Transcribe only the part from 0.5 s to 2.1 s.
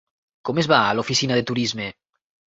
es va a l'Oficina de turisme?